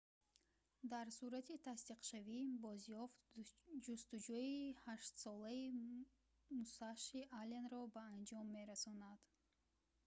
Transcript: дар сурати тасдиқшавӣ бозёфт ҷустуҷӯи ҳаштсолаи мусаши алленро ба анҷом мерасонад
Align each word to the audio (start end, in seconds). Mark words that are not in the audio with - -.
дар 0.91 1.07
сурати 1.17 1.55
тасдиқшавӣ 1.67 2.39
бозёфт 2.63 3.19
ҷустуҷӯи 3.85 4.59
ҳаштсолаи 4.85 5.63
мусаши 6.57 7.19
алленро 7.39 7.81
ба 7.95 8.01
анҷом 8.15 8.45
мерасонад 8.57 9.19